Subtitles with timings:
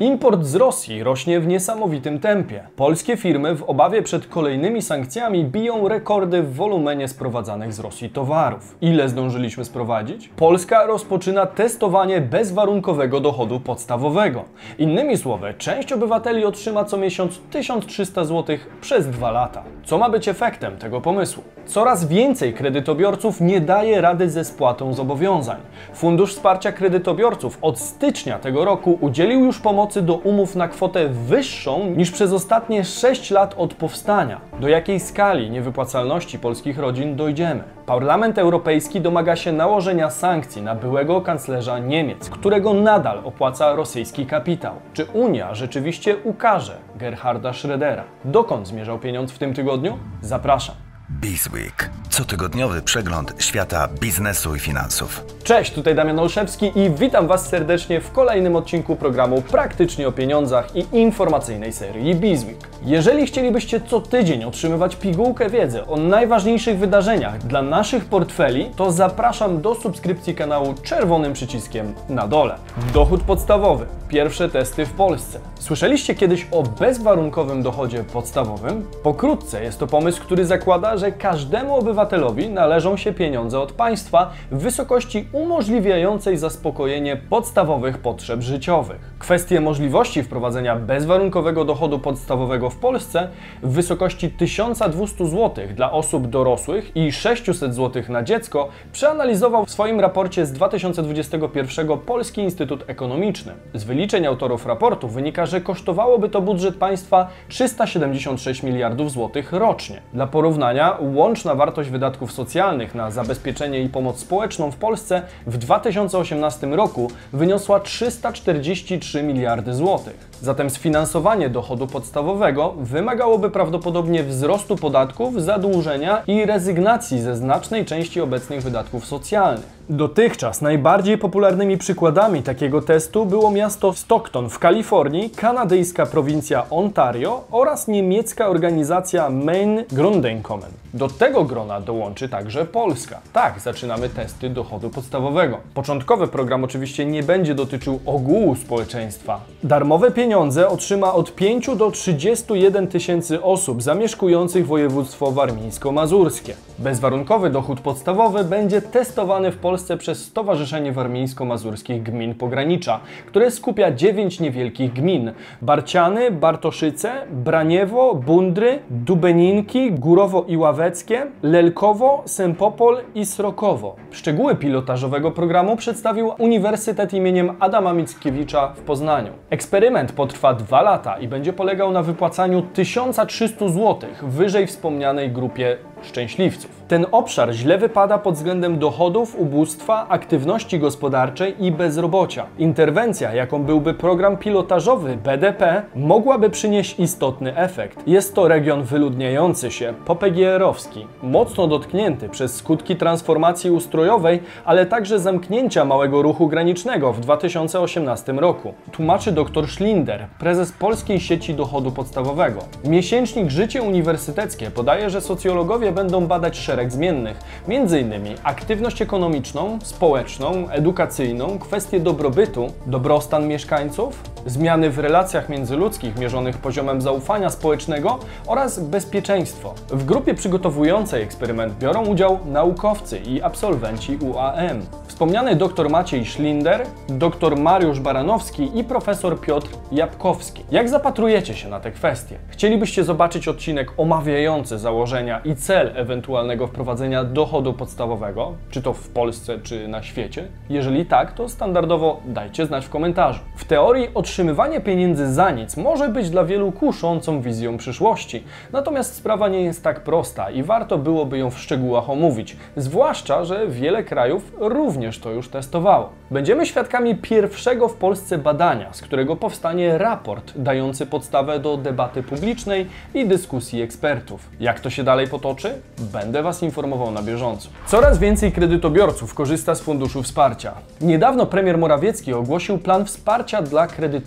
[0.00, 2.66] Import z Rosji rośnie w niesamowitym tempie.
[2.76, 8.76] Polskie firmy w obawie przed kolejnymi sankcjami biją rekordy w wolumenie sprowadzanych z Rosji towarów.
[8.80, 10.28] Ile zdążyliśmy sprowadzić?
[10.28, 14.44] Polska rozpoczyna testowanie bezwarunkowego dochodu podstawowego.
[14.78, 19.62] Innymi słowy, część obywateli otrzyma co miesiąc 1300 zł przez dwa lata.
[19.84, 21.42] Co ma być efektem tego pomysłu?
[21.66, 25.60] Coraz więcej kredytobiorców nie daje rady ze spłatą zobowiązań.
[25.94, 31.86] Fundusz Wsparcia Kredytobiorców od stycznia tego roku udzielił już pomocy do umów na kwotę wyższą
[31.86, 34.40] niż przez ostatnie 6 lat od powstania.
[34.60, 37.64] Do jakiej skali niewypłacalności polskich rodzin dojdziemy?
[37.86, 44.74] Parlament Europejski domaga się nałożenia sankcji na byłego kanclerza Niemiec, którego nadal opłaca rosyjski kapitał.
[44.92, 48.02] Czy Unia rzeczywiście ukaże Gerharda Schrödera?
[48.24, 49.98] Dokąd zmierzał pieniądz w tym tygodniu?
[50.20, 50.91] Zapraszam.
[51.20, 51.90] Bizweek.
[52.10, 55.24] Cotygodniowy przegląd świata biznesu i finansów.
[55.44, 60.76] Cześć, tutaj Damian Olszewski i witam Was serdecznie w kolejnym odcinku programu Praktycznie o pieniądzach
[60.76, 62.68] i informacyjnej serii Bizweek.
[62.82, 69.60] Jeżeli chcielibyście co tydzień otrzymywać pigułkę wiedzy o najważniejszych wydarzeniach dla naszych portfeli, to zapraszam
[69.60, 72.58] do subskrypcji kanału czerwonym przyciskiem na dole.
[72.94, 73.86] Dochód podstawowy.
[74.12, 75.40] Pierwsze testy w Polsce.
[75.58, 78.86] Słyszeliście kiedyś o bezwarunkowym dochodzie podstawowym?
[79.02, 84.58] Pokrótce jest to pomysł, który zakłada, że każdemu obywatelowi należą się pieniądze od państwa w
[84.58, 89.12] wysokości umożliwiającej zaspokojenie podstawowych potrzeb życiowych.
[89.18, 93.28] Kwestie możliwości wprowadzenia bezwarunkowego dochodu podstawowego w Polsce
[93.62, 100.00] w wysokości 1200 zł dla osób dorosłych i 600 zł na dziecko przeanalizował w swoim
[100.00, 103.52] raporcie z 2021 Polski Instytut Ekonomiczny.
[103.74, 103.84] Z
[104.28, 110.02] autorów raportu wynika, że kosztowałoby to budżet państwa 376 miliardów złotych rocznie.
[110.12, 116.66] Dla porównania, łączna wartość wydatków socjalnych na zabezpieczenie i pomoc społeczną w Polsce w 2018
[116.66, 120.31] roku wyniosła 343 miliardy złotych.
[120.42, 128.62] Zatem sfinansowanie dochodu podstawowego wymagałoby prawdopodobnie wzrostu podatków, zadłużenia i rezygnacji ze znacznej części obecnych
[128.62, 129.82] wydatków socjalnych.
[129.88, 137.88] Dotychczas najbardziej popularnymi przykładami takiego testu było miasto Stockton w Kalifornii, kanadyjska prowincja Ontario oraz
[137.88, 140.70] niemiecka organizacja Main Grundeinkommen.
[140.94, 143.20] Do tego grona dołączy także Polska.
[143.32, 145.58] Tak, zaczynamy testy dochodu podstawowego.
[145.74, 149.40] Początkowy program oczywiście nie będzie dotyczył ogółu społeczeństwa.
[149.62, 150.31] Darmowe pieniądze
[150.68, 156.52] otrzyma od 5 do 31 tysięcy osób zamieszkujących województwo warmińsko-mazurskie.
[156.78, 164.40] Bezwarunkowy dochód podstawowy będzie testowany w Polsce przez Stowarzyszenie Warmińsko-Mazurskich Gmin Pogranicza, które skupia 9
[164.40, 165.32] niewielkich gmin:
[165.62, 173.96] Barciany, Bartoszyce, Braniewo, Bundry, Dubeninki, Górowo i Ławeckie, Lelkowo, Sempopol i Srokowo.
[174.10, 179.32] Szczegóły pilotażowego programu przedstawił Uniwersytet imieniem Adama Mickiewicza w Poznaniu.
[179.50, 186.82] Eksperyment potrwa dwa lata i będzie polegał na wypłacaniu 1300 zł wyżej wspomnianej grupie szczęśliwców.
[186.88, 192.46] Ten obszar źle wypada pod względem dochodów, ubóstwa, aktywności gospodarczej i bezrobocia.
[192.58, 198.08] Interwencja, jaką byłby program pilotażowy BDP, mogłaby przynieść istotny efekt.
[198.08, 205.84] Jest to region wyludniający się, popegierowski, mocno dotknięty przez skutki transformacji ustrojowej, ale także zamknięcia
[205.84, 208.74] małego ruchu granicznego w 2018 roku.
[208.92, 212.60] Tłumaczy dr Schlinder, prezes Polskiej Sieci Dochodu Podstawowego.
[212.84, 218.12] Miesięcznik Życie Uniwersyteckie podaje, że socjologowie będą badać szereg zmiennych, m.in.
[218.42, 227.50] aktywność ekonomiczną, społeczną, edukacyjną, kwestie dobrobytu, dobrostan mieszkańców, zmiany w relacjach międzyludzkich mierzonych poziomem zaufania
[227.50, 229.74] społecznego oraz bezpieczeństwo.
[229.88, 234.80] W grupie przygotowującej eksperyment biorą udział naukowcy i absolwenci UAM.
[235.06, 240.64] Wspomniany dr Maciej Schlinder, dr Mariusz Baranowski i profesor Piotr Jabkowski.
[240.70, 242.38] Jak zapatrujecie się na te kwestie?
[242.48, 249.58] Chcielibyście zobaczyć odcinek omawiający założenia i cel ewentualnego wprowadzenia dochodu podstawowego, czy to w Polsce,
[249.58, 250.48] czy na świecie?
[250.68, 253.40] Jeżeli tak, to standardowo dajcie znać w komentarzu.
[253.56, 259.48] W teorii otrzymywanie pieniędzy za nic może być dla wielu kuszącą wizją przyszłości, natomiast sprawa
[259.48, 264.52] nie jest tak prosta i warto byłoby ją w szczegółach omówić, zwłaszcza, że wiele krajów
[264.58, 266.10] również to już testowało.
[266.30, 272.86] Będziemy świadkami pierwszego w Polsce badania, z którego powstanie raport dający podstawę do debaty publicznej
[273.14, 274.48] i dyskusji ekspertów.
[274.60, 275.74] Jak to się dalej potoczy?
[276.12, 277.68] Będę Was informował na bieżąco.
[277.86, 280.72] Coraz więcej kredytobiorców korzysta z funduszu wsparcia.
[281.00, 284.21] Niedawno premier Morawiecki ogłosił plan wsparcia dla kredytobiorców.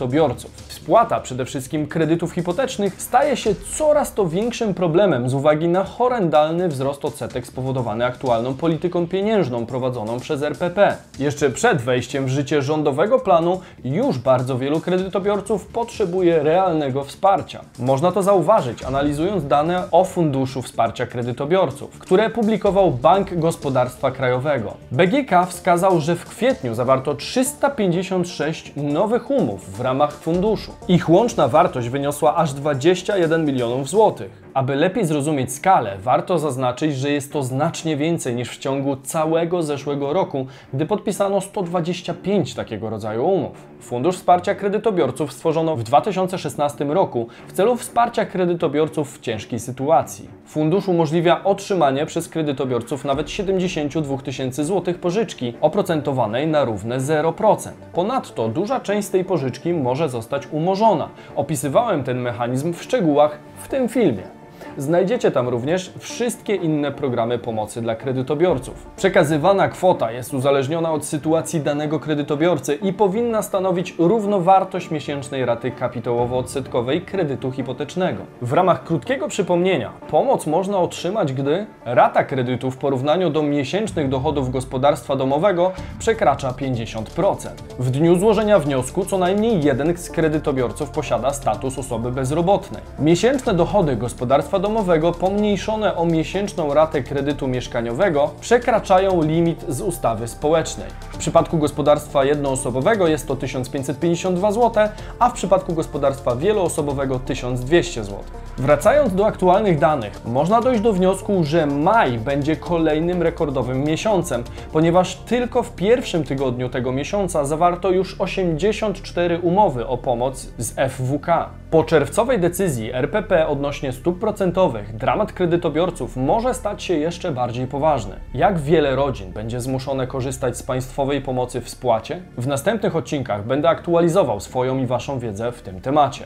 [0.68, 6.68] Spłata przede wszystkim kredytów hipotecznych staje się coraz to większym problemem z uwagi na horrendalny
[6.68, 10.98] wzrost odsetek spowodowany aktualną polityką pieniężną prowadzoną przez RPP.
[11.20, 17.62] Jeszcze przed wejściem w życie rządowego planu już bardzo wielu kredytobiorców potrzebuje realnego wsparcia.
[17.80, 24.74] Można to zauważyć analizując dane o Funduszu Wsparcia Kredytobiorców, które publikował Bank Gospodarstwa Krajowego.
[24.92, 30.72] BGK wskazał, że w kwietniu zawarto 356 nowych umów w ramach funduszu.
[30.88, 34.45] Ich łączna wartość wyniosła aż 21 milionów złotych.
[34.56, 39.64] Aby lepiej zrozumieć skalę, warto zaznaczyć, że jest to znacznie więcej niż w ciągu całego
[39.64, 43.68] zeszłego roku, gdy podpisano 125 takiego rodzaju umów.
[43.80, 50.30] Fundusz Wsparcia Kredytobiorców stworzono w 2016 roku w celu wsparcia kredytobiorców w ciężkiej sytuacji.
[50.46, 57.70] Fundusz umożliwia otrzymanie przez kredytobiorców nawet 72 tysięcy złotych pożyczki oprocentowanej na równe 0%.
[57.94, 61.10] Ponadto duża część z tej pożyczki może zostać umorzona.
[61.36, 64.45] Opisywałem ten mechanizm w szczegółach w tym filmie.
[64.78, 68.88] Znajdziecie tam również wszystkie inne programy pomocy dla kredytobiorców.
[68.98, 77.06] Przekazywana kwota jest uzależniona od sytuacji danego kredytobiorcy i powinna stanowić równowartość miesięcznej raty kapitałowo-odsetkowej
[77.06, 78.24] kredytu hipotecznego.
[78.42, 84.52] W ramach krótkiego przypomnienia, pomoc można otrzymać, gdy rata kredytu w porównaniu do miesięcznych dochodów
[84.52, 87.50] gospodarstwa domowego przekracza 50%.
[87.80, 92.82] W dniu złożenia wniosku co najmniej jeden z kredytobiorców posiada status osoby bezrobotnej.
[93.00, 100.88] Miesięczne dochody gospodarstwa domowego pomniejszone o miesięczną ratę kredytu mieszkaniowego przekraczają limit z ustawy społecznej.
[101.12, 104.88] W przypadku gospodarstwa jednoosobowego jest to 1552 zł,
[105.20, 108.20] a w przypadku gospodarstwa wieloosobowego 1200 zł.
[108.58, 115.16] Wracając do aktualnych danych, można dojść do wniosku, że maj będzie kolejnym rekordowym miesiącem, ponieważ
[115.16, 121.50] tylko w pierwszym tygodniu tego miesiąca zawarto już 84 umowy o pomoc z FWK.
[121.76, 128.16] Po czerwcowej decyzji RPP odnośnie stóp procentowych, dramat kredytobiorców może stać się jeszcze bardziej poważny.
[128.34, 132.22] Jak wiele rodzin będzie zmuszone korzystać z państwowej pomocy w spłacie?
[132.38, 136.26] W następnych odcinkach będę aktualizował swoją i Waszą wiedzę w tym temacie.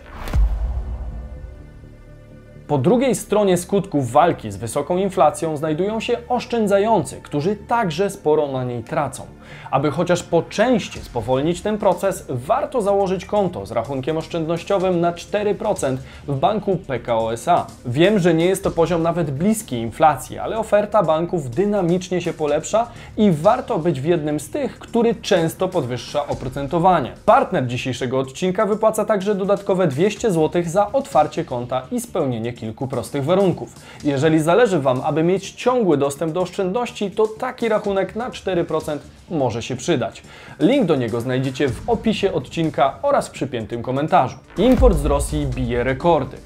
[2.68, 8.64] Po drugiej stronie skutków walki z wysoką inflacją znajdują się oszczędzający, którzy także sporo na
[8.64, 9.26] niej tracą.
[9.72, 15.98] Aby chociaż po części spowolnić ten proces, warto założyć konto z rachunkiem oszczędnościowym na 4%
[16.28, 17.68] w banku PKO SA.
[17.86, 22.88] Wiem, że nie jest to poziom nawet bliski inflacji, ale oferta banków dynamicznie się polepsza
[23.18, 27.14] i warto być w jednym z tych, który często podwyższa oprocentowanie.
[27.26, 33.26] Partner dzisiejszego odcinka wypłaca także dodatkowe 200 zł za otwarcie konta i spełnienie kilku prostych
[33.26, 33.76] warunków.
[34.04, 38.98] Jeżeli zależy Wam, aby mieć ciągły dostęp do oszczędności, to taki rachunek na 4%
[39.40, 40.24] może się przydać.
[40.60, 44.38] Link do niego znajdziecie w opisie odcinka oraz w przypiętym komentarzu.
[44.58, 46.38] Import z Rosji bije rekordy.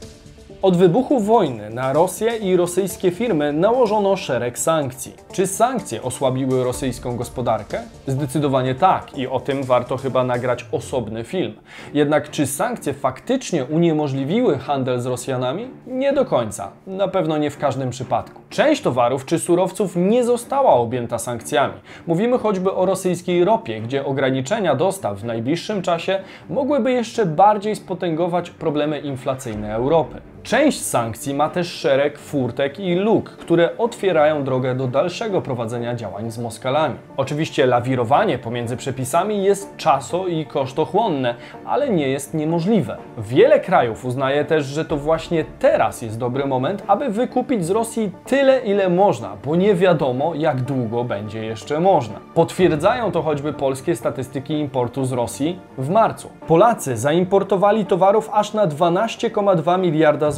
[0.64, 5.14] Od wybuchu wojny na Rosję i rosyjskie firmy nałożono szereg sankcji.
[5.32, 7.82] Czy sankcje osłabiły rosyjską gospodarkę?
[8.08, 11.54] Zdecydowanie tak i o tym warto chyba nagrać osobny film.
[11.94, 15.68] Jednak czy sankcje faktycznie uniemożliwiły handel z Rosjanami?
[15.88, 16.72] Nie do końca.
[16.88, 18.42] Na pewno nie w każdym przypadku.
[18.50, 21.74] Część towarów czy surowców nie została objęta sankcjami.
[22.08, 26.20] Mówimy choćby o rosyjskiej ropie, gdzie ograniczenia dostaw w najbliższym czasie
[26.50, 30.33] mogłyby jeszcze bardziej spotęgować problemy inflacyjne Europy.
[30.44, 36.32] Część sankcji ma też szereg furtek i luk, które otwierają drogę do dalszego prowadzenia działań
[36.32, 36.96] z Moskalami.
[37.18, 41.36] Oczywiście lawirowanie pomiędzy przepisami jest czaso i kosztochłonne,
[41.66, 42.98] ale nie jest niemożliwe.
[43.18, 48.12] Wiele krajów uznaje też, że to właśnie teraz jest dobry moment, aby wykupić z Rosji
[48.26, 52.20] tyle, ile można, bo nie wiadomo, jak długo będzie jeszcze można.
[52.34, 56.30] Potwierdzają to choćby polskie statystyki importu z Rosji w marcu.
[56.48, 60.33] Polacy zaimportowali towarów aż na 12,2 miliarda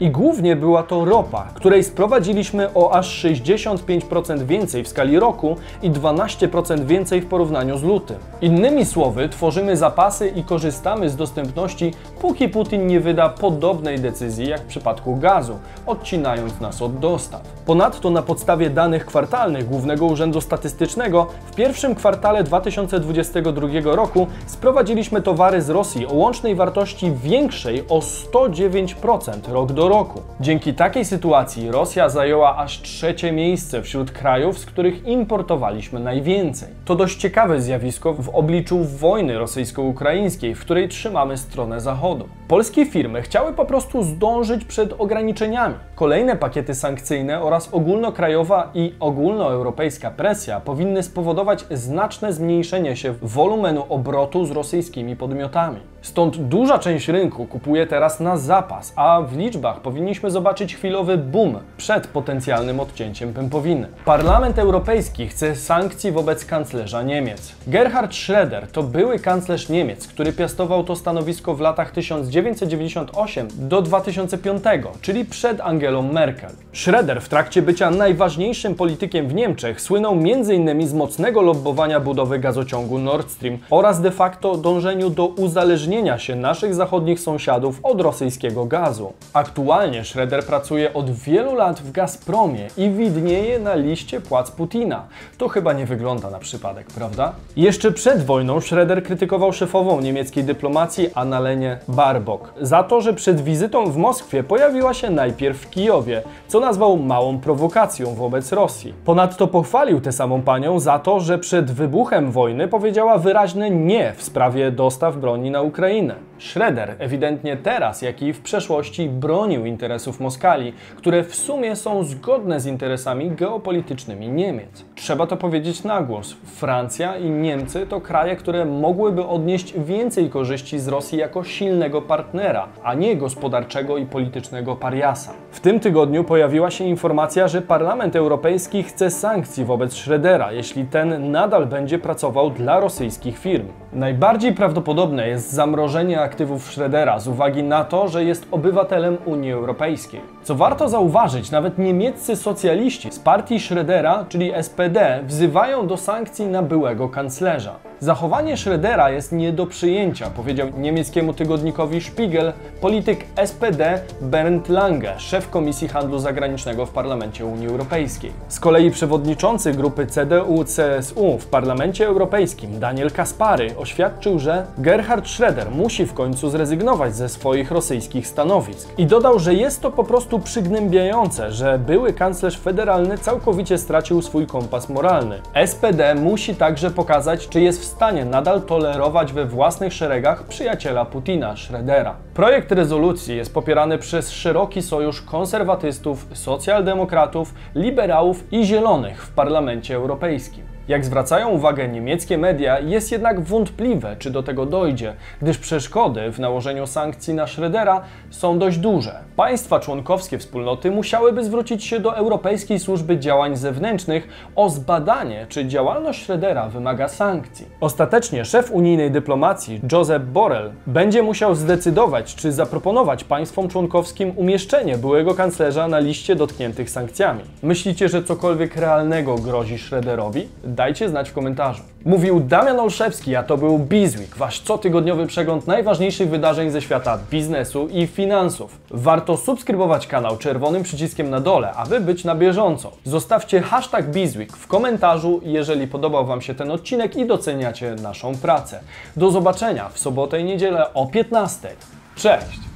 [0.00, 5.90] i głównie była to ropa, której sprowadziliśmy o aż 65% więcej w skali roku i
[5.90, 8.16] 12% więcej w porównaniu z lutym.
[8.40, 14.60] Innymi słowy, tworzymy zapasy i korzystamy z dostępności, póki Putin nie wyda podobnej decyzji jak
[14.60, 17.42] w przypadku gazu, odcinając nas od dostaw.
[17.66, 25.62] Ponadto na podstawie danych kwartalnych Głównego Urzędu Statystycznego w pierwszym kwartale 2022 roku sprowadziliśmy towary
[25.62, 30.20] z Rosji o łącznej wartości większej o 109% 10% rok do roku.
[30.40, 36.68] Dzięki takiej sytuacji Rosja zajęła aż trzecie miejsce wśród krajów, z których importowaliśmy najwięcej.
[36.84, 42.28] To dość ciekawe zjawisko w obliczu wojny rosyjsko-ukraińskiej, w której trzymamy stronę Zachodu.
[42.48, 45.74] Polskie firmy chciały po prostu zdążyć przed ograniczeniami.
[45.94, 54.46] Kolejne pakiety sankcyjne oraz ogólnokrajowa i ogólnoeuropejska presja powinny spowodować znaczne zmniejszenie się wolumenu obrotu
[54.46, 55.80] z rosyjskimi podmiotami.
[56.02, 61.58] Stąd duża część rynku kupuje teraz na zapas, a w liczbach powinniśmy zobaczyć chwilowy boom
[61.76, 63.88] przed potencjalnym odcięciem pępowiny.
[64.04, 67.54] Parlament Europejski chce sankcji wobec kanclerza Niemiec.
[67.66, 74.62] Gerhard Schröder to były kanclerz Niemiec, który piastował to stanowisko w latach 1998 do 2005,
[75.00, 76.50] czyli przed Angelą Merkel.
[76.72, 80.88] Schröder w trakcie bycia najważniejszym politykiem w Niemczech słynął m.in.
[80.88, 86.74] z mocnego lobbowania budowy gazociągu Nord Stream oraz de facto dążeniu do uzależnienia się naszych
[86.74, 88.97] zachodnich sąsiadów od rosyjskiego gazu.
[89.32, 95.06] Aktualnie Schröder pracuje od wielu lat w Gazpromie i widnieje na liście płac Putina.
[95.38, 97.32] To chyba nie wygląda na przypadek, prawda?
[97.56, 103.90] Jeszcze przed wojną Schröder krytykował szefową niemieckiej dyplomacji Annalenie Baerbock za to, że przed wizytą
[103.90, 108.94] w Moskwie pojawiła się najpierw w Kijowie, co nazwał małą prowokacją wobec Rosji.
[109.04, 114.22] Ponadto pochwalił tę samą panią za to, że przed wybuchem wojny powiedziała wyraźne nie w
[114.22, 116.27] sprawie dostaw broni na Ukrainę.
[116.38, 122.60] Schroeder ewidentnie teraz, jak i w przeszłości bronił interesów Moskali, które w sumie są zgodne
[122.60, 124.84] z interesami geopolitycznymi Niemiec.
[124.94, 126.36] Trzeba to powiedzieć na głos.
[126.44, 132.68] Francja i Niemcy to kraje, które mogłyby odnieść więcej korzyści z Rosji jako silnego partnera,
[132.82, 135.32] a nie gospodarczego i politycznego pariasa.
[135.50, 141.30] W tym tygodniu pojawiła się informacja, że Parlament Europejski chce sankcji wobec Schrödera, jeśli ten
[141.30, 143.66] nadal będzie pracował dla rosyjskich firm.
[143.92, 150.20] Najbardziej prawdopodobne jest zamrożenie aktywów Schrödera z uwagi na to, że jest obywatelem Unii Europejskiej.
[150.48, 156.62] Co warto zauważyć, nawet niemieccy socjaliści z partii Schrödera, czyli SPD, wzywają do sankcji na
[156.62, 157.74] byłego kanclerza.
[158.00, 165.50] Zachowanie Schrödera jest nie do przyjęcia, powiedział niemieckiemu tygodnikowi Spiegel polityk SPD Bernd Lange, szef
[165.50, 168.32] Komisji Handlu Zagranicznego w Parlamencie Unii Europejskiej.
[168.48, 176.06] Z kolei przewodniczący grupy CDU-CSU w Parlamencie Europejskim Daniel Kaspary oświadczył, że Gerhard Schröder musi
[176.06, 181.52] w końcu zrezygnować ze swoich rosyjskich stanowisk i dodał, że jest to po prostu przygnębiające,
[181.52, 185.40] że były kanclerz federalny całkowicie stracił swój kompas moralny.
[185.66, 191.54] SPD musi także pokazać, czy jest w stanie nadal tolerować we własnych szeregach przyjaciela Putina,
[191.54, 192.12] Schrödera.
[192.34, 200.77] Projekt rezolucji jest popierany przez szeroki sojusz konserwatystów, socjaldemokratów, liberałów i zielonych w Parlamencie Europejskim.
[200.88, 206.38] Jak zwracają uwagę niemieckie media, jest jednak wątpliwe, czy do tego dojdzie, gdyż przeszkody w
[206.38, 209.20] nałożeniu sankcji na Schrödera są dość duże.
[209.36, 216.28] Państwa członkowskie wspólnoty musiałyby zwrócić się do Europejskiej Służby Działań Zewnętrznych o zbadanie, czy działalność
[216.28, 217.66] Schrödera wymaga sankcji.
[217.80, 225.34] Ostatecznie szef unijnej dyplomacji Josep Borrell będzie musiał zdecydować, czy zaproponować państwom członkowskim umieszczenie byłego
[225.34, 227.40] kanclerza na liście dotkniętych sankcjami.
[227.62, 230.46] Myślicie, że cokolwiek realnego grozi Schröderowi?
[230.78, 231.82] Dajcie znać w komentarzu.
[232.04, 237.88] Mówił Damian Olszewski, a to był Bizweek, wasz cotygodniowy przegląd najważniejszych wydarzeń ze świata biznesu
[237.88, 238.78] i finansów.
[238.90, 242.92] Warto subskrybować kanał czerwonym przyciskiem na dole, aby być na bieżąco.
[243.04, 248.80] Zostawcie hashtag Bizweek w komentarzu, jeżeli podobał Wam się ten odcinek i doceniacie naszą pracę.
[249.16, 251.68] Do zobaczenia w sobotę i niedzielę o 15.
[252.16, 252.67] Cześć!